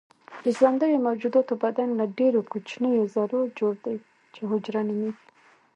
د 0.43 0.45
ژوندیو 0.57 1.03
موجوداتو 1.07 1.53
بدن 1.63 1.89
له 1.99 2.05
ډیرو 2.17 2.39
کوچنیو 2.51 3.03
ذرو 3.13 3.41
جوړ 3.59 3.73
دی 3.85 3.95
چې 4.33 4.41
حجره 4.49 4.81
نومیږي 4.87 5.23